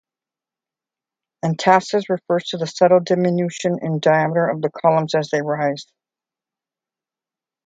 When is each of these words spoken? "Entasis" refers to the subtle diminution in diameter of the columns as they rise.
"Entasis" 1.45 2.09
refers 2.09 2.45
to 2.45 2.57
the 2.57 2.65
subtle 2.65 3.01
diminution 3.01 3.77
in 3.83 3.99
diameter 3.99 4.47
of 4.49 4.59
the 4.63 4.71
columns 4.71 5.13
as 5.13 5.29
they 5.29 5.43
rise. 5.43 5.85